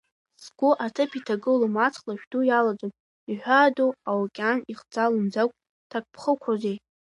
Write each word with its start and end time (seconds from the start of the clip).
Сгәы 0.43 0.69
аҭыԥ 0.85 1.11
иҭагылом, 1.19 1.75
аҵх 1.85 2.01
лашә 2.07 2.25
ду 2.31 2.41
иалаӡом, 2.45 2.91
иҳәаадоу 3.31 3.91
аокеан 4.09 4.59
ихӡалом, 4.71 5.25
закә 5.33 5.55
ҭакԥхықәроузеи! 5.89 6.77